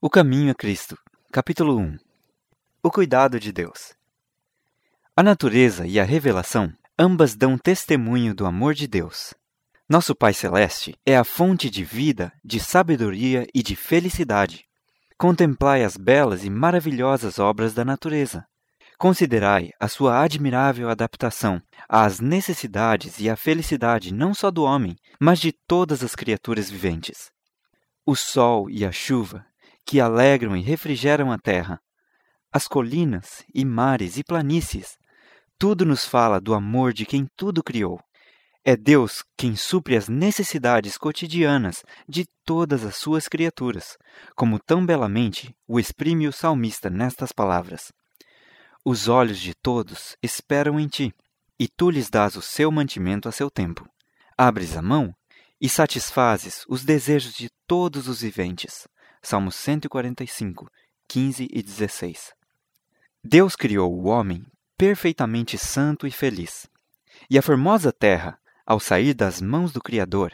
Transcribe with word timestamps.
O 0.00 0.08
Caminho 0.08 0.52
a 0.52 0.54
Cristo, 0.54 0.96
capítulo 1.32 1.76
1 1.76 1.96
O 2.80 2.88
cuidado 2.88 3.40
de 3.40 3.50
Deus. 3.50 3.94
A 5.16 5.24
natureza 5.24 5.88
e 5.88 5.98
a 5.98 6.04
revelação 6.04 6.72
ambas 6.96 7.34
dão 7.34 7.58
testemunho 7.58 8.32
do 8.32 8.46
amor 8.46 8.74
de 8.74 8.86
Deus. 8.86 9.34
Nosso 9.88 10.14
Pai 10.14 10.32
Celeste 10.32 10.94
é 11.04 11.16
a 11.16 11.24
fonte 11.24 11.68
de 11.68 11.82
vida, 11.82 12.32
de 12.44 12.60
sabedoria 12.60 13.44
e 13.52 13.60
de 13.60 13.74
felicidade. 13.74 14.66
Contemplai 15.18 15.82
as 15.82 15.96
belas 15.96 16.44
e 16.44 16.50
maravilhosas 16.50 17.40
obras 17.40 17.74
da 17.74 17.84
natureza. 17.84 18.46
Considerai 18.96 19.72
a 19.80 19.88
sua 19.88 20.22
admirável 20.22 20.88
adaptação 20.88 21.60
às 21.88 22.20
necessidades 22.20 23.18
e 23.18 23.28
à 23.28 23.34
felicidade 23.34 24.14
não 24.14 24.32
só 24.32 24.48
do 24.48 24.62
homem, 24.62 24.94
mas 25.18 25.40
de 25.40 25.50
todas 25.50 26.04
as 26.04 26.14
criaturas 26.14 26.70
viventes. 26.70 27.32
O 28.06 28.14
sol 28.14 28.70
e 28.70 28.86
a 28.86 28.92
chuva, 28.92 29.44
que 29.88 30.02
alegram 30.02 30.54
e 30.54 30.60
refrigeram 30.60 31.32
a 31.32 31.38
terra, 31.38 31.80
as 32.52 32.68
colinas 32.68 33.42
e 33.54 33.64
mares 33.64 34.18
e 34.18 34.22
planícies, 34.22 34.98
tudo 35.58 35.86
nos 35.86 36.04
fala 36.04 36.38
do 36.38 36.52
amor 36.52 36.92
de 36.92 37.06
quem 37.06 37.26
tudo 37.34 37.64
criou. 37.64 37.98
É 38.62 38.76
Deus 38.76 39.24
quem 39.34 39.56
supre 39.56 39.96
as 39.96 40.06
necessidades 40.06 40.98
cotidianas 40.98 41.82
de 42.06 42.26
todas 42.44 42.84
as 42.84 42.96
suas 42.96 43.28
criaturas, 43.28 43.96
como 44.36 44.58
tão 44.58 44.84
belamente 44.84 45.56
o 45.66 45.80
exprime 45.80 46.28
o 46.28 46.32
salmista 46.32 46.90
nestas 46.90 47.32
palavras. 47.32 47.90
Os 48.84 49.08
olhos 49.08 49.38
de 49.38 49.54
todos 49.54 50.18
esperam 50.22 50.78
em 50.78 50.86
ti, 50.86 51.14
e 51.58 51.66
tu 51.66 51.88
lhes 51.88 52.10
dás 52.10 52.36
o 52.36 52.42
seu 52.42 52.70
mantimento 52.70 53.26
a 53.26 53.32
seu 53.32 53.50
tempo. 53.50 53.88
Abres 54.36 54.76
a 54.76 54.82
mão 54.82 55.14
e 55.58 55.66
satisfazes 55.66 56.66
os 56.68 56.84
desejos 56.84 57.32
de 57.32 57.48
todos 57.66 58.06
os 58.06 58.20
viventes. 58.20 58.86
Salmos 59.22 59.54
145, 59.56 60.70
15 61.08 61.48
e 61.50 61.62
16. 61.62 62.32
Deus 63.22 63.56
criou 63.56 63.92
o 63.92 64.06
homem 64.06 64.44
perfeitamente 64.76 65.58
santo 65.58 66.06
e 66.06 66.10
feliz. 66.10 66.68
E 67.28 67.36
a 67.36 67.42
formosa 67.42 67.92
terra, 67.92 68.38
ao 68.64 68.78
sair 68.78 69.12
das 69.12 69.40
mãos 69.40 69.72
do 69.72 69.82
Criador, 69.82 70.32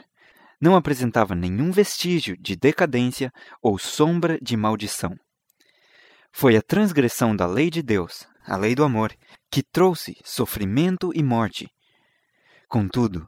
não 0.61 0.75
apresentava 0.75 1.35
nenhum 1.35 1.71
vestígio 1.71 2.37
de 2.37 2.55
decadência 2.55 3.31
ou 3.61 3.77
sombra 3.77 4.37
de 4.41 4.55
maldição. 4.55 5.17
Foi 6.31 6.55
a 6.55 6.61
transgressão 6.61 7.35
da 7.35 7.47
lei 7.47 7.69
de 7.69 7.81
Deus, 7.81 8.27
a 8.45 8.55
lei 8.55 8.75
do 8.75 8.83
amor, 8.83 9.15
que 9.49 9.63
trouxe 9.63 10.17
sofrimento 10.23 11.11
e 11.13 11.23
morte. 11.23 11.69
Contudo, 12.67 13.27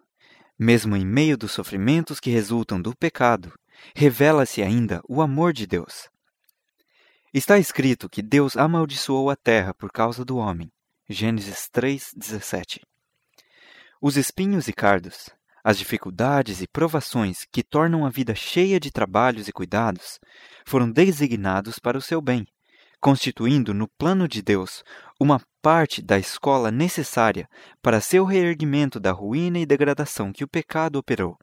mesmo 0.57 0.95
em 0.95 1.05
meio 1.05 1.37
dos 1.37 1.51
sofrimentos 1.51 2.19
que 2.19 2.29
resultam 2.29 2.81
do 2.81 2.95
pecado, 2.95 3.53
revela-se 3.95 4.61
ainda 4.61 5.01
o 5.07 5.21
amor 5.21 5.53
de 5.53 5.65
Deus. 5.65 6.09
Está 7.33 7.57
escrito 7.57 8.09
que 8.09 8.21
Deus 8.21 8.55
amaldiçoou 8.55 9.29
a 9.29 9.35
terra 9.35 9.73
por 9.73 9.91
causa 9.91 10.23
do 10.23 10.37
homem. 10.37 10.71
Gênesis 11.09 11.69
3:17. 11.69 12.81
Os 14.01 14.17
espinhos 14.17 14.67
e 14.67 14.73
cardos, 14.73 15.29
as 15.63 15.77
dificuldades 15.77 16.61
e 16.61 16.67
provações 16.67 17.45
que 17.51 17.63
tornam 17.63 18.05
a 18.05 18.09
vida 18.09 18.33
cheia 18.33 18.79
de 18.79 18.91
trabalhos 18.91 19.47
e 19.47 19.51
cuidados, 19.51 20.19
foram 20.65 20.91
designados 20.91 21.79
para 21.79 21.97
o 21.97 22.01
seu 22.01 22.21
bem, 22.21 22.45
constituindo 22.99 23.73
no 23.73 23.87
plano 23.87 24.27
de 24.27 24.41
Deus 24.41 24.83
uma 25.19 25.41
parte 25.61 26.01
da 26.01 26.17
escola 26.17 26.71
necessária 26.71 27.49
para 27.81 28.01
seu 28.01 28.23
reerguimento 28.23 28.99
da 28.99 29.11
ruína 29.11 29.59
e 29.59 29.65
degradação 29.65 30.31
que 30.31 30.43
o 30.43 30.47
pecado 30.47 30.97
operou. 30.97 31.37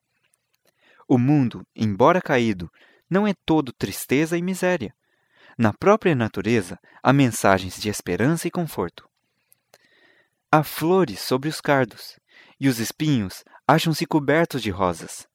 O 1.08 1.18
mundo, 1.18 1.66
embora 1.74 2.20
caído, 2.20 2.70
não 3.08 3.26
é 3.26 3.34
todo 3.44 3.72
tristeza 3.72 4.36
e 4.36 4.42
miséria. 4.42 4.94
Na 5.56 5.72
própria 5.72 6.14
natureza 6.14 6.78
há 7.02 7.12
mensagens 7.12 7.80
de 7.80 7.88
esperança 7.88 8.48
e 8.48 8.50
conforto. 8.50 9.08
Há 10.50 10.62
flores 10.62 11.20
sobre 11.20 11.48
os 11.48 11.60
cardos, 11.60 12.18
e 12.58 12.68
os 12.68 12.78
espinhos 12.78 13.44
acham-se 13.66 14.06
cobertos 14.06 14.62
de 14.62 14.70
rosas. 14.70 15.26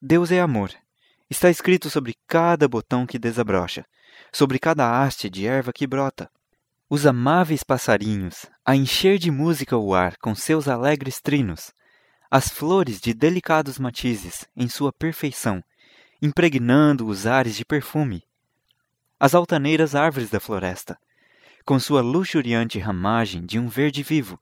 Deus 0.00 0.30
é 0.30 0.40
amor. 0.40 0.72
Está 1.28 1.50
escrito 1.50 1.90
sobre 1.90 2.16
cada 2.26 2.66
botão 2.66 3.06
que 3.06 3.18
desabrocha, 3.18 3.84
sobre 4.32 4.58
cada 4.58 5.02
haste 5.02 5.28
de 5.28 5.46
erva 5.46 5.72
que 5.72 5.86
brota. 5.86 6.30
Os 6.88 7.06
amáveis 7.06 7.62
passarinhos, 7.62 8.46
a 8.64 8.74
encher 8.74 9.18
de 9.18 9.30
música 9.30 9.76
o 9.76 9.94
ar 9.94 10.16
com 10.16 10.34
seus 10.34 10.66
alegres 10.66 11.20
trinos, 11.20 11.72
as 12.30 12.48
flores 12.48 13.00
de 13.00 13.12
delicados 13.12 13.76
matizes 13.76 14.46
em 14.56 14.68
sua 14.68 14.92
perfeição, 14.92 15.64
impregnando 16.22 17.08
os 17.08 17.26
ares 17.26 17.56
de 17.56 17.64
perfume. 17.64 18.22
As 19.18 19.34
altaneiras 19.34 19.96
árvores 19.96 20.30
da 20.30 20.38
floresta, 20.38 20.96
com 21.64 21.80
sua 21.80 22.00
luxuriante 22.00 22.78
ramagem 22.78 23.44
de 23.44 23.58
um 23.58 23.66
verde 23.66 24.04
vivo, 24.04 24.40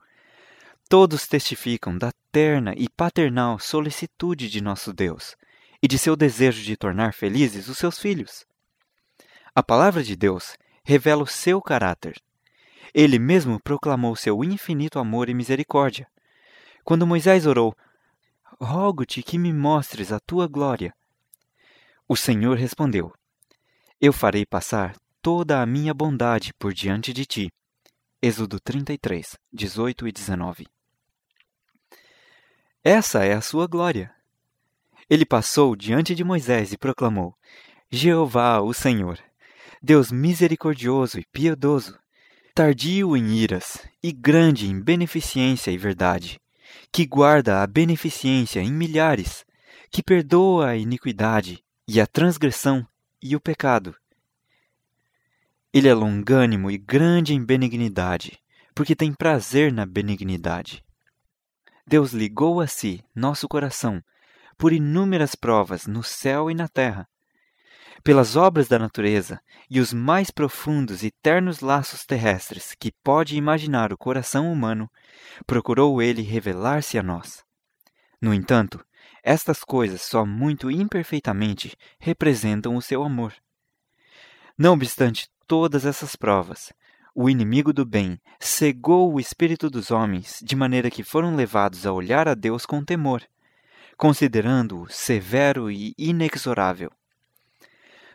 todos 0.87 1.27
testificam 1.27 1.97
da 1.97 2.11
terna 2.31 2.73
e 2.77 2.87
paternal 2.87 3.57
solicitude 3.57 4.49
de 4.49 4.61
nosso 4.61 4.93
Deus 4.93 5.35
e 5.81 5.87
de 5.87 5.97
seu 5.97 6.15
desejo 6.15 6.61
de 6.61 6.77
tornar 6.77 7.13
felizes 7.13 7.67
os 7.67 7.77
seus 7.77 7.97
filhos. 7.97 8.45
A 9.55 9.63
palavra 9.63 10.03
de 10.03 10.15
Deus 10.15 10.55
revela 10.83 11.23
o 11.23 11.27
seu 11.27 11.59
caráter. 11.59 12.15
Ele 12.93 13.17
mesmo 13.17 13.59
proclamou 13.59 14.15
seu 14.15 14.43
infinito 14.43 14.99
amor 14.99 15.27
e 15.27 15.33
misericórdia. 15.33 16.07
Quando 16.89 17.05
Moisés 17.05 17.45
orou: 17.45 17.77
Rogo-te 18.59 19.21
que 19.21 19.37
me 19.37 19.53
mostres 19.53 20.11
a 20.11 20.19
tua 20.19 20.47
glória. 20.47 20.91
O 22.07 22.15
Senhor 22.15 22.57
respondeu: 22.57 23.13
Eu 24.01 24.11
farei 24.11 24.43
passar 24.43 24.95
toda 25.21 25.61
a 25.61 25.67
minha 25.67 25.93
bondade 25.93 26.51
por 26.57 26.73
diante 26.73 27.13
de 27.13 27.27
ti. 27.27 27.53
Êxodo 28.19 28.59
33, 28.59 29.37
18 29.53 30.07
e 30.07 30.11
19. 30.11 30.65
Essa 32.83 33.23
é 33.23 33.33
a 33.33 33.41
sua 33.41 33.67
glória. 33.67 34.11
Ele 35.07 35.27
passou 35.27 35.75
diante 35.75 36.15
de 36.15 36.23
Moisés 36.23 36.73
e 36.73 36.77
proclamou: 36.79 37.37
Jeová, 37.91 38.61
o 38.61 38.73
Senhor, 38.73 39.19
Deus 39.79 40.11
misericordioso 40.11 41.19
e 41.19 41.25
piedoso, 41.31 41.99
tardio 42.55 43.15
em 43.15 43.35
iras 43.35 43.87
e 44.01 44.11
grande 44.11 44.65
em 44.65 44.81
beneficência 44.81 45.69
e 45.69 45.77
verdade, 45.77 46.41
que 46.91 47.05
guarda 47.05 47.61
a 47.61 47.67
beneficência 47.67 48.59
em 48.59 48.71
milhares, 48.71 49.45
que 49.91 50.03
perdoa 50.03 50.69
a 50.69 50.77
iniquidade 50.77 51.63
e 51.87 51.99
a 51.99 52.07
transgressão 52.07 52.85
e 53.21 53.35
o 53.35 53.39
pecado. 53.39 53.95
Ele 55.73 55.87
é 55.87 55.93
longânimo 55.93 56.71
e 56.71 56.77
grande 56.77 57.33
em 57.33 57.43
benignidade, 57.43 58.39
porque 58.73 58.95
tem 58.95 59.13
prazer 59.13 59.71
na 59.71 59.85
benignidade. 59.85 60.83
Deus 61.85 62.11
ligou 62.11 62.59
a 62.59 62.67
si 62.67 63.03
nosso 63.15 63.47
coração 63.47 64.03
por 64.57 64.73
inúmeras 64.73 65.35
provas 65.35 65.87
no 65.87 66.03
céu 66.03 66.51
e 66.51 66.53
na 66.53 66.67
terra. 66.67 67.07
Pelas 68.03 68.35
obras 68.35 68.67
da 68.67 68.79
natureza 68.79 69.41
e 69.69 69.79
os 69.79 69.91
mais 69.91 70.31
profundos 70.31 71.03
e 71.03 71.11
ternos 71.11 71.59
laços 71.59 72.05
terrestres 72.05 72.73
que 72.79 72.91
pode 73.03 73.35
imaginar 73.35 73.91
o 73.91 73.97
coração 73.97 74.51
humano, 74.51 74.89
procurou 75.45 76.01
ele 76.01 76.21
revelar-se 76.21 76.97
a 76.97 77.03
nós. 77.03 77.43
No 78.21 78.33
entanto, 78.33 78.83
estas 79.23 79.63
coisas 79.63 80.01
só 80.01 80.25
muito 80.25 80.71
imperfeitamente 80.71 81.75
representam 81.99 82.75
o 82.75 82.81
seu 82.81 83.03
amor. 83.03 83.33
Não 84.57 84.73
obstante 84.73 85.29
todas 85.45 85.85
essas 85.85 86.15
provas, 86.15 86.71
o 87.13 87.29
inimigo 87.29 87.73
do 87.73 87.85
bem 87.85 88.19
cegou 88.39 89.13
o 89.13 89.19
espírito 89.19 89.69
dos 89.69 89.91
homens 89.91 90.39
de 90.41 90.55
maneira 90.55 90.89
que 90.89 91.03
foram 91.03 91.35
levados 91.35 91.85
a 91.85 91.91
olhar 91.91 92.27
a 92.27 92.33
Deus 92.33 92.65
com 92.65 92.83
temor, 92.83 93.21
considerando-o 93.97 94.89
severo 94.89 95.69
e 95.69 95.93
inexorável. 95.97 96.89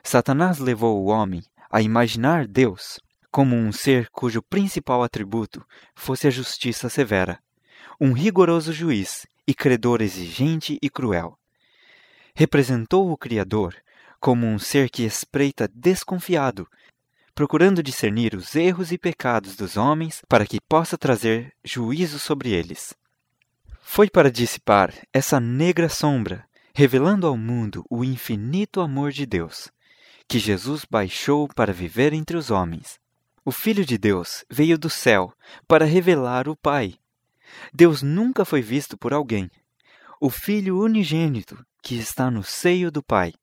Satanás 0.05 0.59
levou 0.59 1.03
o 1.03 1.07
homem 1.07 1.43
a 1.71 1.81
imaginar 1.81 2.47
Deus 2.47 3.01
como 3.31 3.57
um 3.57 3.73
ser 3.73 4.09
cujo 4.11 4.41
principal 4.41 5.03
atributo 5.03 5.65
fosse 5.95 6.29
a 6.29 6.31
justiça 6.31 6.89
severa, 6.89 7.41
um 8.01 8.13
rigoroso 8.13 8.73
juiz 8.73 9.27
e 9.47 9.53
credor 9.55 10.01
exigente 10.01 10.79
e 10.81 10.89
cruel. 10.89 11.37
Representou 12.35 13.11
o 13.11 13.17
Criador 13.17 13.75
como 14.21 14.47
um 14.47 14.59
ser 14.59 14.89
que 14.89 15.03
espreita 15.03 15.69
desconfiado 15.75 16.69
procurando 17.35 17.83
discernir 17.83 18.35
os 18.35 18.55
erros 18.55 18.93
e 18.93 18.99
pecados 18.99 19.57
dos 19.57 19.77
homens 19.77 20.23
para 20.29 20.47
que 20.47 20.61
possa 20.61 20.97
trazer 20.97 21.53
juízo 21.65 22.19
sobre 22.19 22.53
eles. 22.53 22.95
Foi 23.83 24.09
para 24.09 24.31
dissipar 24.31 24.95
essa 25.13 25.41
negra 25.41 25.89
sombra, 25.89 26.47
revelando 26.73 27.27
ao 27.27 27.37
mundo 27.37 27.85
o 27.91 28.05
infinito 28.05 28.81
amor 28.81 29.11
de 29.11 29.27
Deus, 29.27 29.69
que 30.29 30.39
Jesus 30.39 30.85
baixou 30.85 31.49
para 31.49 31.73
viver 31.73 32.13
entre 32.13 32.37
os 32.37 32.51
homens. 32.51 32.99
O 33.45 33.53
Filho 33.53 33.85
de 33.85 33.99
Deus 33.99 34.45
veio 34.51 34.79
do 34.79 34.89
céu 34.89 35.33
para 35.69 35.85
revelar 35.85 36.49
o 36.49 36.57
Pai. 36.57 36.95
Deus 37.73 38.03
nunca 38.03 38.45
foi 38.45 38.63
visto 38.63 38.97
por 38.97 39.13
alguém. 39.13 39.51
O 40.21 40.31
Filho 40.31 40.79
unigênito 40.79 41.63
que 41.83 41.95
está 41.97 42.31
no 42.31 42.43
seio 42.43 42.91
do 42.91 43.03
Pai. 43.03 43.35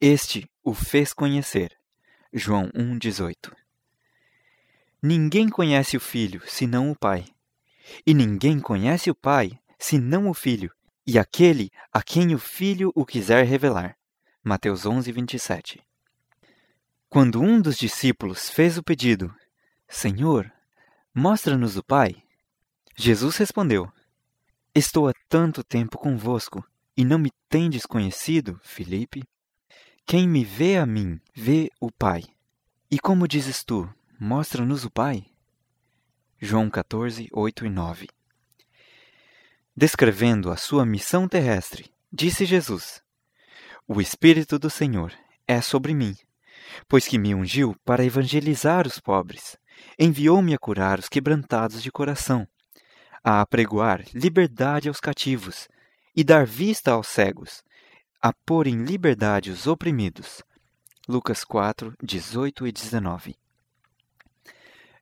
Este 0.00 0.48
o 0.64 0.72
fez 0.72 1.12
conhecer. 1.12 1.76
João 2.32 2.70
1,18 2.74 3.52
Ninguém 5.02 5.48
conhece 5.48 5.96
o 5.96 6.00
Filho, 6.00 6.42
senão 6.46 6.90
o 6.90 6.96
Pai. 6.96 7.26
E 8.06 8.14
ninguém 8.14 8.58
conhece 8.58 9.10
o 9.10 9.14
Pai, 9.14 9.58
senão 9.78 10.28
o 10.28 10.34
Filho, 10.34 10.72
e 11.06 11.18
aquele 11.18 11.70
a 11.92 12.02
quem 12.02 12.34
o 12.34 12.38
Filho 12.38 12.90
o 12.94 13.04
quiser 13.04 13.44
revelar. 13.44 13.96
Mateus 14.42 14.86
11, 14.86 15.12
27 15.12 15.87
Quando 17.10 17.40
um 17.40 17.58
dos 17.58 17.78
discípulos 17.78 18.50
fez 18.50 18.76
o 18.76 18.82
pedido, 18.82 19.34
Senhor, 19.88 20.52
mostra-nos 21.14 21.78
o 21.78 21.82
Pai, 21.82 22.22
Jesus 22.94 23.38
respondeu, 23.38 23.90
Estou 24.74 25.08
há 25.08 25.12
tanto 25.26 25.64
tempo 25.64 25.96
convosco, 25.96 26.62
e 26.94 27.06
não 27.06 27.18
me 27.18 27.30
tendes 27.48 27.86
conhecido, 27.86 28.60
Filipe? 28.62 29.24
Quem 30.04 30.28
me 30.28 30.44
vê 30.44 30.76
a 30.76 30.84
mim, 30.84 31.18
vê 31.34 31.70
o 31.80 31.90
Pai. 31.90 32.24
E 32.90 32.98
como 32.98 33.26
dizes 33.26 33.64
tu, 33.64 33.88
mostra-nos 34.20 34.84
o 34.84 34.90
Pai? 34.90 35.24
João 36.38 36.68
14, 36.68 37.26
8 37.32 37.64
e 37.64 37.70
9. 37.70 38.08
Descrevendo 39.74 40.50
a 40.50 40.58
sua 40.58 40.84
missão 40.84 41.26
terrestre, 41.26 41.90
disse 42.12 42.44
Jesus: 42.44 43.02
O 43.86 43.98
Espírito 43.98 44.58
do 44.58 44.68
Senhor 44.68 45.12
é 45.46 45.62
sobre 45.62 45.94
mim, 45.94 46.14
pois 46.88 47.06
que 47.06 47.18
me 47.18 47.34
ungiu 47.34 47.74
para 47.84 48.04
evangelizar 48.04 48.86
os 48.86 48.98
pobres, 48.98 49.56
enviou-me 49.98 50.54
a 50.54 50.58
curar 50.58 50.98
os 50.98 51.08
quebrantados 51.08 51.82
de 51.82 51.90
coração, 51.90 52.46
a 53.22 53.40
apregoar 53.40 54.04
liberdade 54.14 54.88
aos 54.88 55.00
cativos 55.00 55.68
e 56.14 56.24
dar 56.24 56.46
vista 56.46 56.92
aos 56.92 57.08
cegos, 57.08 57.62
a 58.20 58.32
pôr 58.32 58.66
em 58.66 58.84
liberdade 58.84 59.50
os 59.50 59.66
oprimidos. 59.66 60.42
Lucas 61.08 61.44
4, 61.44 61.94
18 62.02 62.66
e 62.66 62.72
19. 62.72 63.36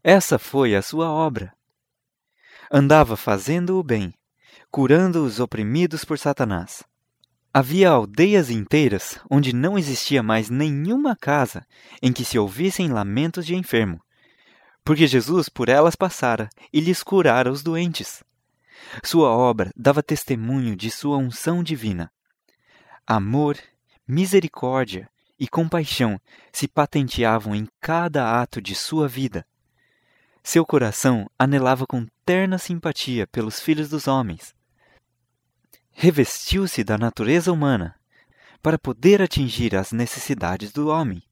Essa 0.04 0.38
foi 0.38 0.76
a 0.76 0.82
sua 0.82 1.10
obra. 1.10 1.52
Andava 2.70 3.16
fazendo 3.16 3.78
o 3.78 3.82
bem, 3.82 4.14
curando 4.70 5.24
os 5.24 5.40
oprimidos 5.40 6.04
por 6.04 6.18
Satanás. 6.18 6.84
Havia 7.58 7.88
aldeias 7.88 8.50
inteiras 8.50 9.18
onde 9.30 9.50
não 9.50 9.78
existia 9.78 10.22
mais 10.22 10.50
nenhuma 10.50 11.16
casa 11.16 11.66
em 12.02 12.12
que 12.12 12.22
se 12.22 12.38
ouvissem 12.38 12.92
lamentos 12.92 13.46
de 13.46 13.56
enfermo, 13.56 13.98
porque 14.84 15.06
Jesus 15.06 15.48
por 15.48 15.70
elas 15.70 15.96
passara 15.96 16.50
e 16.70 16.80
lhes 16.80 17.02
curara 17.02 17.50
os 17.50 17.62
doentes. 17.62 18.22
Sua 19.02 19.30
obra 19.30 19.70
dava 19.74 20.02
testemunho 20.02 20.76
de 20.76 20.90
sua 20.90 21.16
unção 21.16 21.62
divina 21.62 22.12
Amor, 23.06 23.56
misericórdia 24.06 25.08
e 25.40 25.48
compaixão 25.48 26.20
se 26.52 26.68
patenteavam 26.68 27.54
em 27.54 27.66
cada 27.80 28.38
ato 28.38 28.60
de 28.60 28.74
sua 28.74 29.08
vida. 29.08 29.46
Seu 30.42 30.66
coração 30.66 31.26
anelava 31.38 31.86
com 31.86 32.06
terna 32.22 32.58
simpatia 32.58 33.26
pelos 33.26 33.58
filhos 33.58 33.88
dos 33.88 34.06
homens. 34.06 34.55
Revestiu-se 35.98 36.84
da 36.84 36.98
natureza 36.98 37.50
humana 37.50 37.96
para 38.62 38.78
poder 38.78 39.22
atingir 39.22 39.74
as 39.74 39.92
necessidades 39.92 40.70
do 40.70 40.88
homem. 40.88 41.22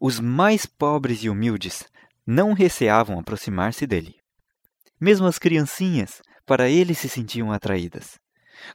Os 0.00 0.20
mais 0.20 0.64
pobres 0.64 1.24
e 1.24 1.28
humildes 1.28 1.84
não 2.24 2.52
receavam 2.52 3.18
aproximar-se 3.18 3.84
dele. 3.84 4.14
Mesmo 5.00 5.26
as 5.26 5.36
criancinhas, 5.36 6.22
para 6.46 6.68
ele 6.68 6.94
se 6.94 7.08
sentiam 7.08 7.50
atraídas. 7.50 8.20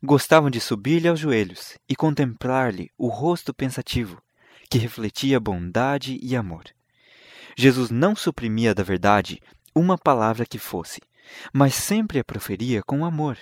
Gostavam 0.04 0.50
de 0.50 0.60
subir-lhe 0.60 1.08
aos 1.08 1.22
joelhos 1.22 1.78
e 1.88 1.96
contemplar-lhe 1.96 2.92
o 2.98 3.08
rosto 3.08 3.54
pensativo, 3.54 4.22
que 4.70 4.78
refletia 4.78 5.40
bondade 5.40 6.20
e 6.22 6.36
amor. 6.36 6.66
Jesus 7.58 7.90
não 7.92 8.14
suprimia 8.14 8.76
da 8.76 8.84
verdade 8.84 9.42
uma 9.74 9.98
palavra 9.98 10.46
que 10.46 10.60
fosse, 10.60 11.00
mas 11.54 11.76
sempre 11.76 12.20
a 12.20 12.26
proferia 12.26 12.84
com 12.84 13.06
amor. 13.06 13.38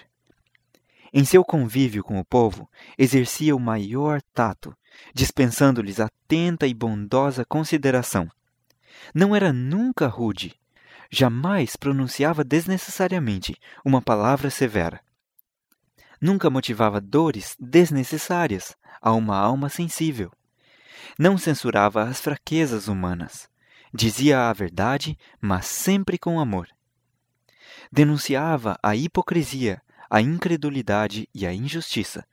Em 1.13 1.25
seu 1.25 1.44
convívio 1.44 2.03
com 2.03 2.19
o 2.19 2.25
povo, 2.25 2.69
exercia 2.97 3.56
o 3.56 3.59
maior 3.59 4.21
tato, 4.33 4.75
dispensando-lhes 5.13 6.00
atenta 6.00 6.67
e 6.67 6.73
bondosa 6.73 7.44
consideração. 7.45 8.29
Não 9.13 9.35
era 9.35 9.51
nunca 9.51 10.07
rude, 10.07 10.56
jamais 11.09 11.75
pronunciava 11.75 12.44
desnecessariamente 12.44 13.56
uma 13.83 14.01
palavra 14.01 14.50
severa 14.50 15.01
nunca 16.21 16.50
motivava 16.50 17.00
dores 17.00 17.56
desnecessárias 17.59 18.75
a 19.01 19.13
uma 19.13 19.38
alma 19.38 19.69
sensível. 19.69 20.31
Não 21.17 21.38
censurava 21.38 22.03
as 22.03 22.19
fraquezas 22.19 22.88
humanas. 22.88 23.50
Dizia 23.94 24.50
a 24.50 24.53
verdade, 24.53 25.17
mas 25.41 25.65
sempre 25.65 26.17
com 26.17 26.39
amor. 26.39 26.67
Denunciava 27.91 28.77
a 28.83 28.95
hipocrisia, 28.95 29.81
a 30.09 30.21
incredulidade 30.21 31.29
e 31.33 31.45
a 31.45 31.53
injustiça, 31.53 32.25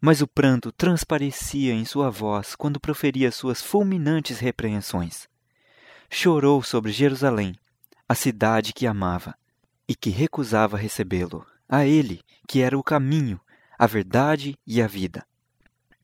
mas 0.00 0.20
o 0.20 0.28
pranto 0.28 0.70
transparecia 0.70 1.72
em 1.72 1.84
sua 1.84 2.10
voz 2.10 2.54
quando 2.54 2.80
proferia 2.80 3.32
suas 3.32 3.60
fulminantes 3.60 4.38
repreensões. 4.38 5.28
Chorou 6.08 6.62
sobre 6.62 6.92
Jerusalém, 6.92 7.54
a 8.08 8.14
cidade 8.14 8.72
que 8.72 8.86
amava 8.86 9.34
e 9.88 9.94
que 9.94 10.10
recusava 10.10 10.76
recebê-lo 10.76 11.44
a 11.68 11.84
Ele, 11.84 12.20
que 12.46 12.60
era 12.60 12.78
o 12.78 12.82
caminho, 12.82 13.40
a 13.78 13.86
verdade 13.86 14.56
e 14.66 14.80
a 14.80 14.86
vida. 14.86 15.26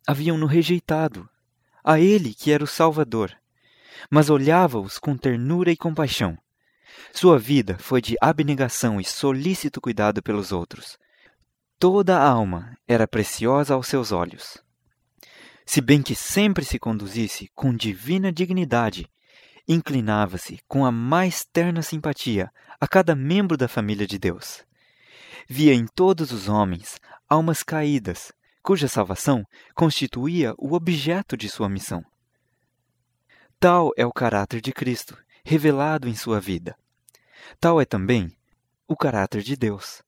Haviam-no 0.06 0.46
rejeitado, 0.46 1.28
a 1.84 2.00
Ele, 2.00 2.34
que 2.34 2.50
era 2.50 2.64
o 2.64 2.66
Salvador, 2.66 3.32
mas 4.10 4.28
olhava-os 4.28 4.98
com 4.98 5.16
ternura 5.16 5.70
e 5.70 5.76
compaixão. 5.76 6.36
Sua 7.12 7.38
vida 7.38 7.78
foi 7.78 8.00
de 8.00 8.16
abnegação 8.20 9.00
e 9.00 9.04
solícito 9.04 9.80
cuidado 9.80 10.22
pelos 10.22 10.50
outros. 10.50 10.98
Toda 11.82 12.16
a 12.16 12.24
alma 12.24 12.78
era 12.86 13.08
preciosa 13.08 13.74
aos 13.74 13.88
seus 13.88 14.12
olhos. 14.12 14.56
Se 15.66 15.80
bem 15.80 16.00
que 16.00 16.14
sempre 16.14 16.64
se 16.64 16.78
conduzisse 16.78 17.50
com 17.56 17.74
divina 17.74 18.30
dignidade, 18.30 19.10
inclinava-se 19.66 20.60
com 20.68 20.86
a 20.86 20.92
mais 20.92 21.44
terna 21.44 21.82
simpatia 21.82 22.52
a 22.80 22.86
cada 22.86 23.16
membro 23.16 23.56
da 23.56 23.66
família 23.66 24.06
de 24.06 24.16
Deus 24.16 24.64
via 25.48 25.74
em 25.74 25.84
todos 25.84 26.30
os 26.30 26.48
homens 26.48 27.00
almas 27.28 27.64
caídas, 27.64 28.30
cuja 28.62 28.86
salvação 28.86 29.44
constituía 29.74 30.54
o 30.58 30.74
objeto 30.74 31.36
de 31.36 31.48
sua 31.48 31.68
missão. 31.68 32.04
Tal 33.58 33.90
é 33.96 34.06
o 34.06 34.12
caráter 34.12 34.60
de 34.60 34.72
Cristo, 34.72 35.18
revelado 35.44 36.08
em 36.08 36.14
sua 36.14 36.38
vida. 36.38 36.76
Tal 37.58 37.80
é 37.80 37.84
também 37.84 38.30
o 38.86 38.96
caráter 38.96 39.42
de 39.42 39.56
Deus. 39.56 40.00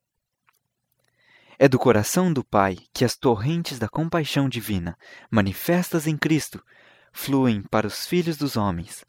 É 1.58 1.68
do 1.68 1.78
coração 1.78 2.32
do 2.32 2.42
Pai 2.44 2.78
que 2.92 3.04
as 3.04 3.16
torrentes 3.16 3.78
da 3.78 3.88
compaixão 3.88 4.48
divina, 4.48 4.96
manifestas 5.30 6.06
em 6.06 6.16
Cristo, 6.16 6.62
fluem 7.12 7.62
para 7.62 7.86
os 7.86 8.06
filhos 8.06 8.36
dos 8.36 8.56
homens. 8.56 9.04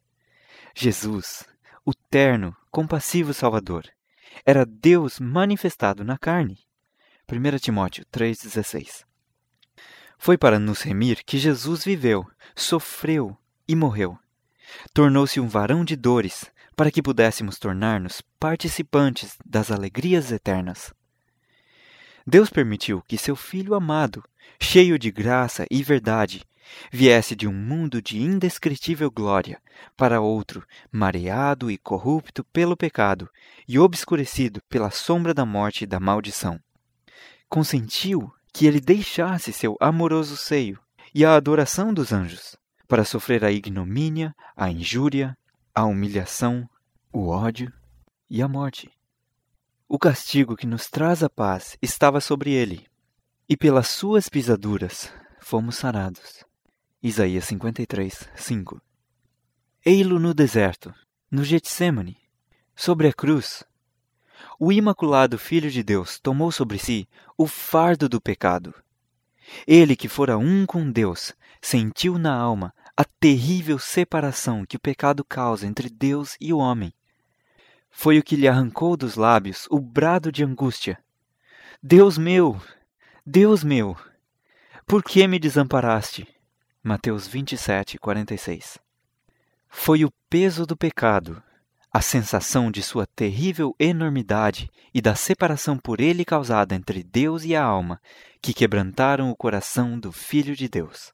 Jesus, 0.75 1.43
o 1.83 1.93
terno, 1.93 2.55
compassivo 2.69 3.33
Salvador, 3.33 3.85
era 4.45 4.65
Deus 4.65 5.19
manifestado 5.19 6.03
na 6.03 6.17
carne. 6.17 6.59
1 7.31 7.57
Timóteo 7.57 8.05
3,16 8.13 9.03
Foi 10.17 10.37
para 10.37 10.59
nos 10.59 10.81
remir 10.81 11.23
que 11.25 11.37
Jesus 11.37 11.83
viveu, 11.83 12.25
sofreu 12.55 13.35
e 13.67 13.75
morreu. 13.75 14.17
Tornou-se 14.93 15.39
um 15.39 15.47
varão 15.47 15.83
de 15.83 15.95
dores, 15.95 16.51
para 16.75 16.91
que 16.91 17.01
pudéssemos 17.01 17.57
tornar-nos 17.57 18.21
participantes 18.39 19.37
das 19.45 19.71
alegrias 19.71 20.31
eternas. 20.31 20.93
Deus 22.27 22.49
permitiu 22.49 23.03
que 23.07 23.17
seu 23.17 23.35
Filho 23.35 23.75
amado, 23.75 24.23
cheio 24.59 24.97
de 24.97 25.11
graça 25.11 25.65
e 25.69 25.83
verdade, 25.83 26.43
viesse 26.91 27.35
de 27.35 27.47
um 27.47 27.53
mundo 27.53 28.01
de 28.01 28.19
indescritível 28.19 29.11
glória 29.11 29.61
para 29.95 30.21
outro 30.21 30.65
mareado 30.91 31.69
e 31.69 31.77
corrupto 31.77 32.43
pelo 32.45 32.75
pecado 32.75 33.29
e 33.67 33.77
obscurecido 33.77 34.59
pela 34.67 34.89
sombra 34.89 35.33
da 35.33 35.45
morte 35.45 35.83
e 35.83 35.87
da 35.87 35.99
maldição. 35.99 36.59
Consentiu 37.47 38.33
que 38.51 38.65
ele 38.65 38.79
deixasse 38.79 39.53
seu 39.53 39.77
amoroso 39.79 40.35
seio 40.35 40.79
e 41.13 41.23
a 41.23 41.35
adoração 41.35 41.93
dos 41.93 42.11
anjos, 42.11 42.57
para 42.87 43.05
sofrer 43.05 43.43
a 43.45 43.51
ignomínia, 43.51 44.33
a 44.55 44.69
injúria, 44.69 45.37
a 45.73 45.85
humilhação, 45.85 46.67
o 47.13 47.27
ódio 47.27 47.71
e 48.29 48.41
a 48.41 48.47
morte. 48.47 48.94
O 49.87 49.99
castigo 49.99 50.57
que 50.57 50.65
nos 50.65 50.89
traz 50.89 51.21
a 51.21 51.29
paz 51.29 51.77
estava 51.79 52.19
sobre 52.19 52.51
ele, 52.51 52.87
e 53.47 53.55
pelas 53.55 53.87
suas 53.87 54.27
pisaduras 54.27 55.13
fomos 55.39 55.75
sarados. 55.75 56.43
Isaías 57.03 57.45
53, 57.45 58.27
5 58.35 58.81
Ei-lo 59.85 60.19
no 60.19 60.33
deserto, 60.33 60.91
no 61.29 61.43
Getsemane, 61.43 62.17
sobre 62.75 63.09
a 63.09 63.13
cruz. 63.13 63.63
O 64.59 64.71
imaculado 64.71 65.37
Filho 65.37 65.69
de 65.69 65.83
Deus 65.83 66.19
tomou 66.19 66.51
sobre 66.51 66.79
si 66.79 67.07
o 67.37 67.45
fardo 67.45 68.09
do 68.09 68.19
pecado. 68.19 68.73
Ele 69.67 69.95
que 69.95 70.09
fora 70.09 70.35
um 70.35 70.65
com 70.65 70.89
Deus, 70.89 71.31
sentiu 71.61 72.17
na 72.17 72.35
alma 72.35 72.73
a 72.97 73.03
terrível 73.03 73.77
separação 73.77 74.65
que 74.65 74.77
o 74.77 74.81
pecado 74.81 75.23
causa 75.23 75.67
entre 75.67 75.91
Deus 75.91 76.35
e 76.41 76.51
o 76.51 76.57
homem. 76.57 76.91
Foi 77.97 78.19
o 78.19 78.23
que 78.23 78.35
lhe 78.35 78.45
arrancou 78.45 78.97
dos 78.97 79.15
lábios 79.15 79.67
o 79.71 79.79
brado 79.79 80.29
de 80.29 80.43
angústia: 80.43 80.99
Deus 81.81 82.17
meu, 82.17 82.61
Deus 83.25 83.63
meu, 83.63 83.97
por 84.85 85.01
que 85.01 85.25
me 85.25 85.39
desamparaste? 85.39 86.27
Mateus 86.83 87.25
27, 87.25 87.97
46. 87.97 88.77
Foi 89.69 90.03
o 90.03 90.11
peso 90.29 90.65
do 90.65 90.75
pecado, 90.75 91.41
a 91.91 92.01
sensação 92.01 92.69
de 92.69 92.83
sua 92.83 93.07
terrível 93.07 93.73
enormidade 93.79 94.69
e 94.93 95.01
da 95.01 95.15
separação 95.15 95.77
por 95.77 96.01
ele 96.01 96.25
causada 96.25 96.75
entre 96.75 97.01
Deus 97.01 97.45
e 97.45 97.55
a 97.55 97.63
alma 97.63 97.99
que 98.41 98.53
quebrantaram 98.53 99.31
o 99.31 99.35
coração 99.37 99.97
do 99.97 100.11
Filho 100.11 100.53
de 100.53 100.67
Deus. 100.67 101.13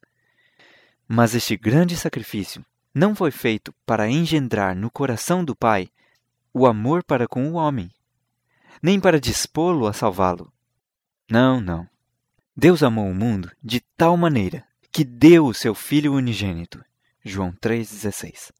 Mas 1.07 1.35
este 1.35 1.55
grande 1.55 1.95
sacrifício 1.95 2.65
não 2.93 3.13
foi 3.13 3.29
feito 3.29 3.71
para 3.85 4.09
engendrar 4.09 4.75
no 4.75 4.89
coração 4.89 5.45
do 5.45 5.55
Pai 5.55 5.87
o 6.53 6.65
amor 6.65 7.03
para 7.03 7.27
com 7.27 7.49
o 7.49 7.53
homem, 7.53 7.91
nem 8.81 8.99
para 8.99 9.19
dispô-lo 9.19 9.87
a 9.87 9.93
salvá-lo. 9.93 10.51
Não, 11.29 11.61
não. 11.61 11.87
Deus 12.55 12.83
amou 12.83 13.09
o 13.09 13.15
mundo 13.15 13.51
de 13.63 13.79
tal 13.95 14.17
maneira 14.17 14.65
que 14.91 15.03
deu 15.03 15.45
o 15.45 15.53
seu 15.53 15.73
Filho 15.73 16.13
unigênito. 16.13 16.83
João 17.23 17.53
3,16. 17.53 18.51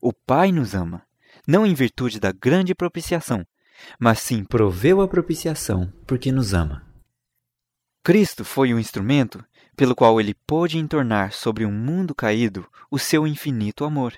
O 0.00 0.12
Pai 0.12 0.50
nos 0.50 0.74
ama, 0.74 1.04
não 1.46 1.66
em 1.66 1.74
virtude 1.74 2.18
da 2.18 2.32
grande 2.32 2.74
propiciação, 2.74 3.46
mas 3.98 4.20
sim 4.20 4.44
proveu 4.44 5.00
a 5.00 5.08
propiciação 5.08 5.92
porque 6.06 6.32
nos 6.32 6.54
ama. 6.54 6.86
Cristo 8.02 8.44
foi 8.44 8.72
o 8.72 8.78
instrumento 8.78 9.44
pelo 9.76 9.94
qual 9.94 10.20
ele 10.20 10.34
pôde 10.34 10.78
entornar 10.78 11.32
sobre 11.32 11.64
um 11.64 11.72
mundo 11.72 12.14
caído 12.14 12.66
o 12.90 12.98
seu 12.98 13.26
infinito 13.26 13.84
amor. 13.84 14.14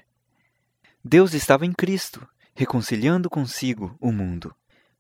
Deus 1.05 1.35
estava 1.35 1.67
em 1.67 1.73
Cristo, 1.73 2.27
reconciliando 2.55 3.29
consigo 3.29 3.97
o 4.01 4.13
mundo. 4.13 4.55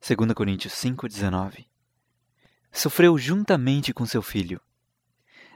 2 0.07 0.33
Coríntios 0.35 0.75
5,19 0.75 1.67
Sofreu 2.73 3.17
juntamente 3.17 3.95
com 3.95 4.05
seu 4.05 4.21
filho, 4.21 4.61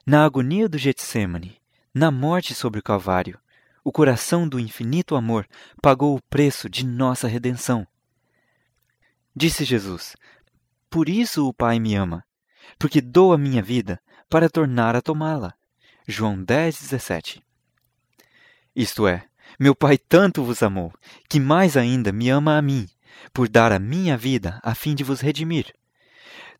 na 0.09 0.25
agonia 0.25 0.67
do 0.71 0.79
Getsemane, 0.79 1.61
na 1.93 2.11
morte 2.11 2.55
sobre 2.55 2.81
o 2.81 2.83
Calvário, 2.83 3.39
o 3.85 3.93
coração 3.93 4.49
do 4.49 4.59
infinito 4.59 5.15
amor 5.15 5.47
pagou 5.83 6.17
o 6.17 6.23
preço 6.31 6.67
de 6.67 6.87
nossa 6.87 7.29
redenção. 7.29 7.87
Disse 9.37 9.67
Jesus: 9.67 10.17
Por 10.89 11.11
isso 11.11 11.47
o 11.47 11.53
Pai 11.53 11.79
me 11.79 11.95
ama, 11.95 12.25
porque 12.79 13.03
dou 13.03 13.35
a 13.35 13.39
minha 13.39 13.61
vida 13.63 14.01
para 14.31 14.49
tornar 14.49 14.97
a 14.97 15.03
tomá-la. 15.03 15.53
João 16.07 16.43
10, 16.43 16.81
17. 16.81 17.43
Isto 18.75 19.07
é, 19.07 19.27
meu 19.59 19.75
Pai 19.75 19.99
tanto 19.99 20.45
vos 20.45 20.63
amou, 20.63 20.93
que 21.29 21.41
mais 21.41 21.77
ainda 21.77 22.13
me 22.13 22.31
ama 22.31 22.57
a 22.57 22.63
mim, 22.63 22.89
por 23.33 23.49
dar 23.49 23.73
a 23.73 23.79
minha 23.79 24.17
vida 24.17 24.61
a 24.63 24.75
fim 24.75 24.95
de 24.95 25.03
vos 25.03 25.21
redimir. 25.21 25.75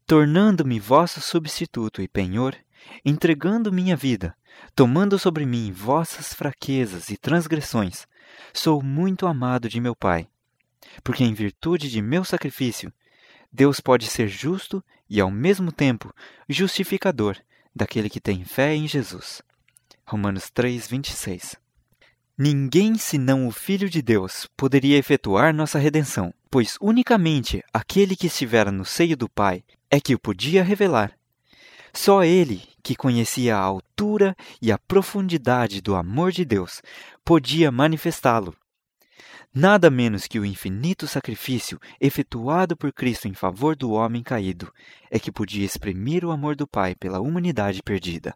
Tornando-me 0.05 0.81
vosso 0.81 1.21
substituto 1.21 2.03
e 2.03 2.09
penhor, 2.09 2.57
entregando 3.05 3.73
minha 3.73 3.95
vida, 3.95 4.35
tomando 4.75 5.19
sobre 5.19 5.47
mim 5.47 5.71
vossas 5.71 6.35
fraquezas 6.35 7.09
e 7.11 7.17
transgressões, 7.17 8.07
sou 8.53 8.83
muito 8.83 9.27
amado 9.27 9.69
de 9.69 9.81
meu 9.81 9.95
Pai. 9.95 10.27
Porque 11.05 11.23
em 11.23 11.35
virtude 11.35 11.89
de 11.89 12.03
meu 12.03 12.25
sacrifício, 12.25 12.93
Deus 13.53 13.79
pode 13.79 14.07
ser 14.07 14.27
justo 14.27 14.83
e 15.09 15.21
ao 15.21 15.31
mesmo 15.31 15.71
tempo 15.71 16.13
justificador 16.49 17.37
daquele 17.75 18.11
que 18.11 18.21
tem 18.21 18.45
fé 18.45 18.75
em 18.75 18.89
Jesus. 18.89 19.41
Romanos 20.05 20.51
3:26. 20.51 21.68
Ninguém 22.41 22.97
senão 22.97 23.49
o 23.49 23.51
Filho 23.51 23.91
de 23.91 24.01
Deus 24.01 24.47
poderia 24.57 24.97
efetuar 24.97 25.53
nossa 25.53 25.77
redenção, 25.77 26.33
pois 26.49 26.79
unicamente 26.81 27.65
aquele 27.73 28.15
que 28.15 28.29
estivera 28.29 28.71
no 28.71 28.85
seio 28.85 29.17
do 29.17 29.29
Pai 29.29 29.65
é 29.91 30.01
que 30.01 30.15
o 30.15 30.21
podia 30.21 30.63
revelar. 30.63 31.19
Só 31.93 32.23
ele, 32.23 32.63
que 32.81 32.95
conhecia 32.95 33.57
a 33.57 33.61
altura 33.61 34.37
e 34.63 34.71
a 34.71 34.79
profundidade 34.79 35.81
do 35.81 35.97
amor 35.97 36.31
de 36.31 36.45
Deus, 36.45 36.81
podia 37.25 37.73
manifestá-lo. 37.73 38.55
Nada 39.53 39.91
menos 39.91 40.29
que 40.29 40.39
o 40.39 40.45
infinito 40.45 41.09
sacrifício 41.09 41.81
efetuado 42.01 42.77
por 42.77 42.93
Cristo 42.93 43.27
em 43.27 43.35
favor 43.35 43.75
do 43.75 43.91
homem 43.91 44.23
caído 44.23 44.73
é 45.11 45.19
que 45.19 45.33
podia 45.33 45.67
exprimir 45.67 46.25
o 46.25 46.31
amor 46.31 46.55
do 46.55 46.69
Pai 46.69 46.95
pela 46.95 47.19
humanidade 47.19 47.83
perdida. 47.83 48.33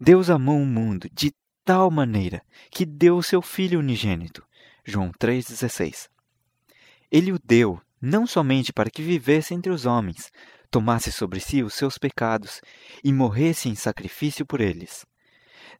Deus 0.00 0.30
amou 0.30 0.58
o 0.58 0.66
mundo 0.66 1.10
de 1.12 1.30
tal 1.64 1.90
maneira 1.90 2.42
que 2.70 2.84
deu 2.84 3.16
o 3.16 3.22
seu 3.22 3.40
Filho 3.40 3.78
unigênito. 3.78 4.44
João 4.84 5.10
3,16. 5.12 6.08
Ele 7.10 7.32
o 7.32 7.38
deu 7.42 7.80
não 8.00 8.26
somente 8.26 8.72
para 8.72 8.90
que 8.90 9.02
vivesse 9.02 9.54
entre 9.54 9.72
os 9.72 9.86
homens, 9.86 10.30
tomasse 10.70 11.10
sobre 11.10 11.40
si 11.40 11.62
os 11.62 11.72
seus 11.72 11.96
pecados 11.96 12.60
e 13.02 13.12
morresse 13.12 13.68
em 13.68 13.74
sacrifício 13.74 14.44
por 14.44 14.60
eles. 14.60 15.06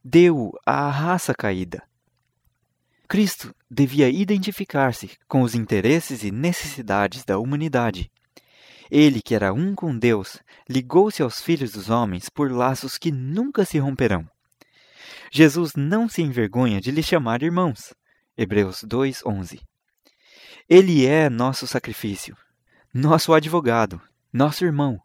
Deu-o 0.02 0.52
à 0.64 0.88
raça 0.88 1.34
caída. 1.34 1.82
Cristo 3.06 3.54
devia 3.70 4.08
identificar-se 4.08 5.10
com 5.28 5.42
os 5.42 5.54
interesses 5.54 6.24
e 6.24 6.30
necessidades 6.30 7.24
da 7.24 7.38
humanidade. 7.38 8.10
Ele, 8.90 9.20
que 9.20 9.34
era 9.34 9.52
um 9.52 9.74
com 9.74 9.96
Deus, 9.96 10.38
ligou-se 10.68 11.22
aos 11.22 11.42
filhos 11.42 11.72
dos 11.72 11.90
homens 11.90 12.30
por 12.30 12.50
laços 12.50 12.96
que 12.96 13.10
nunca 13.10 13.64
se 13.64 13.78
romperão. 13.78 14.26
Jesus 15.30 15.72
não 15.76 16.08
se 16.08 16.22
envergonha 16.22 16.80
de 16.80 16.90
lhe 16.90 17.02
chamar 17.02 17.42
irmãos. 17.42 17.94
Hebreus 18.36 18.82
2:11. 18.84 19.60
Ele 20.68 21.06
é 21.06 21.28
nosso 21.28 21.66
sacrifício, 21.66 22.36
nosso 22.92 23.32
advogado, 23.34 24.00
nosso 24.32 24.64
irmão, 24.64 25.00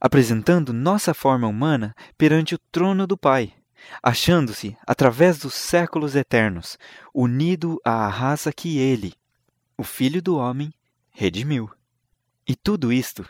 apresentando 0.00 0.72
nossa 0.72 1.14
forma 1.14 1.46
humana 1.46 1.94
perante 2.18 2.54
o 2.54 2.58
trono 2.70 3.06
do 3.06 3.16
Pai, 3.16 3.54
achando-se, 4.02 4.76
através 4.86 5.38
dos 5.38 5.54
séculos 5.54 6.16
eternos, 6.16 6.78
unido 7.14 7.80
à 7.84 8.08
raça 8.08 8.52
que 8.52 8.78
ele, 8.78 9.14
o 9.76 9.84
Filho 9.84 10.20
do 10.20 10.36
Homem, 10.36 10.72
redimiu. 11.10 11.70
E 12.46 12.54
tudo 12.54 12.92
isto 12.92 13.26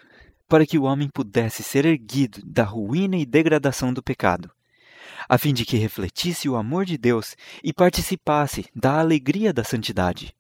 para 0.49 0.67
que 0.67 0.79
o 0.79 0.85
homem 0.85 1.09
pudesse 1.09 1.63
ser 1.63 1.85
erguido 1.85 2.41
da 2.45 2.63
ruína 2.63 3.17
e 3.17 3.27
degradação 3.27 3.93
do 3.93 4.03
pecado, 4.03 4.51
a 5.29 5.39
fim 5.39 5.53
de 5.53 5.65
que 5.65 5.77
refletisse 5.77 6.49
o 6.49 6.57
amor 6.57 6.85
de 6.85 6.97
Deus 6.97 7.37
e 7.63 7.73
participasse 7.73 8.67
da 8.75 8.99
alegria 8.99 9.53
da 9.53 9.65
santidade. 9.65 10.35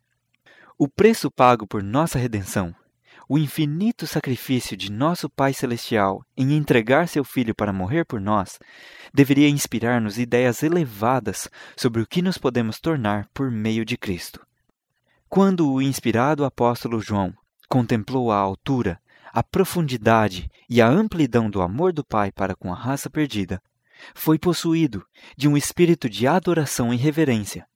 O 0.78 0.88
preço 0.88 1.30
pago 1.30 1.66
por 1.66 1.82
nossa 1.82 2.18
redenção 2.18 2.74
o 3.28 3.36
infinito 3.36 4.06
sacrifício 4.06 4.76
de 4.76 4.90
nosso 4.90 5.28
Pai 5.28 5.52
Celestial 5.52 6.24
em 6.36 6.52
entregar 6.52 7.08
seu 7.08 7.24
Filho 7.24 7.54
para 7.54 7.72
morrer 7.72 8.04
por 8.04 8.20
nós 8.20 8.58
deveria 9.12 9.48
inspirar-nos 9.48 10.16
ideias 10.16 10.62
elevadas 10.62 11.50
sobre 11.76 12.00
o 12.00 12.06
que 12.06 12.22
nos 12.22 12.38
podemos 12.38 12.78
tornar 12.78 13.28
por 13.34 13.50
meio 13.50 13.84
de 13.84 13.96
Cristo. 13.96 14.40
Quando 15.28 15.72
o 15.72 15.82
inspirado 15.82 16.44
apóstolo 16.44 17.00
João 17.00 17.34
contemplou 17.68 18.30
a 18.30 18.36
altura, 18.36 19.00
a 19.32 19.42
profundidade 19.42 20.48
e 20.70 20.80
a 20.80 20.88
amplidão 20.88 21.50
do 21.50 21.60
amor 21.60 21.92
do 21.92 22.04
Pai 22.04 22.30
para 22.30 22.54
com 22.54 22.72
a 22.72 22.76
raça 22.76 23.10
perdida, 23.10 23.60
foi 24.14 24.38
possuído 24.38 25.04
de 25.36 25.48
um 25.48 25.56
espírito 25.56 26.08
de 26.08 26.26
adoração 26.26 26.92
e 26.92 26.96
reverência 26.96 27.66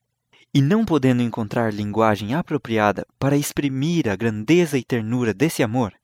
e 0.53 0.61
não 0.61 0.85
podendo 0.85 1.23
encontrar 1.23 1.73
linguagem 1.73 2.35
apropriada 2.35 3.07
para 3.19 3.37
exprimir 3.37 4.09
a 4.09 4.17
grandeza 4.17 4.77
e 4.77 4.85
ternura 4.85 5.33
desse 5.33 5.62
amor, 5.62 5.95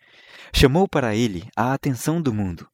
chamou 0.53 0.89
para 0.89 1.15
ele 1.15 1.49
a 1.57 1.73
atenção 1.73 2.23
do 2.23 2.33
mundo. 2.33 2.69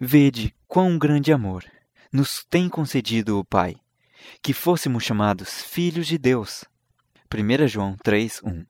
Vede 0.00 0.54
quão 0.66 0.98
grande 0.98 1.32
amor 1.32 1.64
nos 2.12 2.44
tem 2.44 2.68
concedido 2.68 3.38
o 3.38 3.44
Pai, 3.44 3.76
que 4.42 4.52
fôssemos 4.52 5.04
chamados 5.04 5.62
filhos 5.62 6.06
de 6.06 6.18
Deus. 6.18 6.64
1 7.30 7.68
João 7.68 7.96
3:1. 8.02 8.66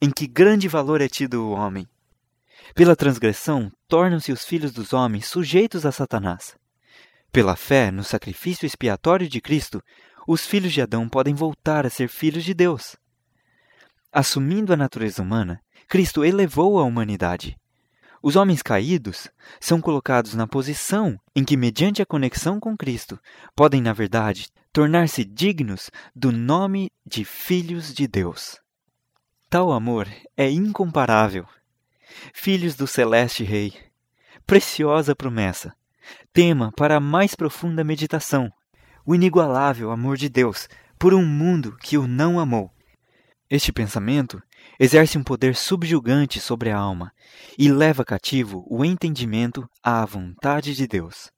Em 0.00 0.10
que 0.10 0.26
grande 0.26 0.68
valor 0.68 1.00
é 1.00 1.08
tido 1.08 1.46
o 1.46 1.52
homem? 1.52 1.88
Pela 2.74 2.96
transgressão, 2.96 3.72
tornam-se 3.88 4.32
os 4.32 4.44
filhos 4.44 4.72
dos 4.72 4.92
homens 4.92 5.26
sujeitos 5.26 5.86
a 5.86 5.92
Satanás. 5.92 6.56
Pela 7.36 7.54
fé 7.54 7.90
no 7.90 8.02
sacrifício 8.02 8.64
expiatório 8.64 9.28
de 9.28 9.42
Cristo, 9.42 9.84
os 10.26 10.46
filhos 10.46 10.72
de 10.72 10.80
Adão 10.80 11.06
podem 11.06 11.34
voltar 11.34 11.84
a 11.84 11.90
ser 11.90 12.08
filhos 12.08 12.42
de 12.42 12.54
Deus. 12.54 12.96
Assumindo 14.10 14.72
a 14.72 14.76
natureza 14.76 15.20
humana, 15.20 15.60
Cristo 15.86 16.24
elevou 16.24 16.78
a 16.78 16.82
humanidade. 16.82 17.54
Os 18.22 18.36
homens 18.36 18.62
caídos 18.62 19.28
são 19.60 19.82
colocados 19.82 20.32
na 20.32 20.46
posição 20.46 21.20
em 21.34 21.44
que, 21.44 21.58
mediante 21.58 22.00
a 22.00 22.06
conexão 22.06 22.58
com 22.58 22.74
Cristo, 22.74 23.20
podem, 23.54 23.82
na 23.82 23.92
verdade, 23.92 24.48
tornar-se 24.72 25.22
dignos 25.22 25.90
do 26.14 26.32
nome 26.32 26.90
de 27.04 27.22
filhos 27.22 27.92
de 27.92 28.08
Deus. 28.08 28.58
Tal 29.50 29.72
amor 29.72 30.08
é 30.38 30.48
incomparável. 30.48 31.46
Filhos 32.32 32.76
do 32.76 32.86
Celeste 32.86 33.44
Rei, 33.44 33.74
preciosa 34.46 35.14
promessa, 35.14 35.76
tema 36.32 36.72
para 36.76 36.96
a 36.96 37.00
mais 37.00 37.34
profunda 37.34 37.84
meditação 37.84 38.52
o 39.06 39.14
inigualável 39.14 39.92
amor 39.92 40.16
de 40.16 40.28
Deus 40.28 40.68
por 40.98 41.14
um 41.14 41.24
mundo 41.24 41.76
que 41.80 41.96
o 41.96 42.08
não 42.08 42.40
amou. 42.40 42.72
Este 43.48 43.72
pensamento 43.72 44.42
exerce 44.80 45.16
um 45.16 45.22
poder 45.22 45.54
subjugante 45.54 46.40
sobre 46.40 46.70
a 46.70 46.76
alma 46.76 47.12
e 47.56 47.70
leva 47.70 48.04
cativo 48.04 48.66
o 48.68 48.84
entendimento 48.84 49.68
à 49.80 50.04
vontade 50.04 50.74
de 50.74 50.88
Deus. 50.88 51.30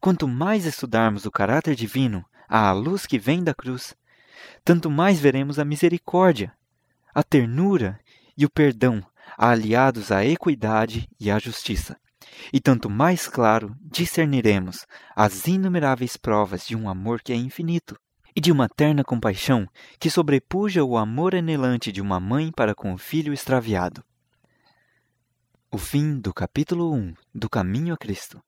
Quanto 0.00 0.26
mais 0.26 0.64
estudarmos 0.64 1.26
o 1.26 1.30
caráter 1.30 1.74
divino 1.74 2.24
à 2.48 2.72
luz 2.72 3.04
que 3.04 3.18
vem 3.18 3.44
da 3.44 3.54
cruz, 3.54 3.94
tanto 4.64 4.90
mais 4.90 5.20
veremos 5.20 5.58
a 5.58 5.64
misericórdia, 5.64 6.54
a 7.14 7.22
ternura 7.22 8.00
e 8.36 8.46
o 8.46 8.50
perdão 8.50 9.04
aliados 9.36 10.10
à 10.10 10.24
equidade 10.24 11.06
e 11.20 11.30
à 11.30 11.38
justiça. 11.38 11.98
E 12.52 12.60
tanto 12.60 12.88
mais 12.88 13.28
claro 13.28 13.74
discerniremos 13.80 14.86
as 15.14 15.46
inumeráveis 15.46 16.16
provas 16.16 16.66
de 16.66 16.76
um 16.76 16.88
amor 16.88 17.22
que 17.22 17.32
é 17.32 17.36
infinito 17.36 17.98
e 18.34 18.40
de 18.40 18.52
uma 18.52 18.68
terna 18.68 19.02
compaixão 19.02 19.66
que 19.98 20.10
sobrepuja 20.10 20.84
o 20.84 20.96
amor 20.96 21.34
anelante 21.34 21.90
de 21.90 22.00
uma 22.00 22.20
mãe 22.20 22.52
para 22.52 22.74
com 22.74 22.92
o 22.92 22.98
filho 22.98 23.32
extraviado. 23.32 24.04
O 25.70 25.76
fim 25.76 26.18
do 26.18 26.32
capítulo 26.32 26.94
1 26.94 27.14
do 27.34 27.50
Caminho 27.50 27.92
a 27.92 27.96
Cristo. 27.96 28.40